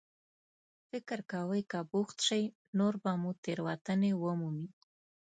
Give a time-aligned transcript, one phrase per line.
[0.89, 2.43] فکر کوئ که بوخت شئ،
[2.77, 4.67] نور به مو تېروتنې ومومي.